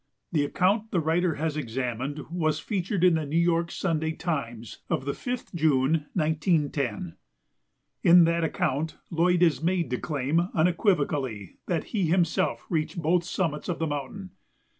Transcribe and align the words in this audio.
The 0.31 0.43
account 0.43 0.89
the 0.89 0.99
writer 0.99 1.35
has 1.35 1.55
examined 1.55 2.21
was 2.31 2.59
"featured" 2.59 3.03
in 3.03 3.13
the 3.13 3.25
New 3.27 3.37
York 3.37 3.69
Sunday 3.71 4.13
Times 4.13 4.79
of 4.89 5.05
the 5.05 5.11
5th 5.11 5.53
June, 5.53 6.07
1910. 6.15 7.17
In 8.01 8.23
that 8.23 8.43
account 8.43 8.97
Lloyd 9.11 9.43
is 9.43 9.61
made 9.61 9.91
to 9.91 9.99
claim 9.99 10.49
unequivocally 10.55 11.57
that 11.67 11.83
he 11.93 12.07
himself 12.07 12.65
reached 12.67 12.99
both 12.99 13.23
summits 13.23 13.69
of 13.69 13.77
the 13.77 13.85
mountain. 13.85 14.31